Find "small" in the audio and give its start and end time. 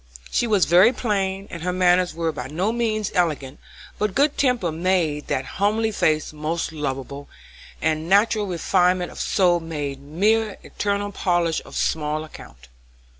11.75-12.23